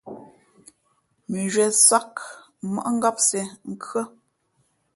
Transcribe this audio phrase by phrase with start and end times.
[1.31, 2.13] Mʉnzhwě sāk,
[2.69, 4.03] mmάʼ ngāp siē, nkhʉ́ά.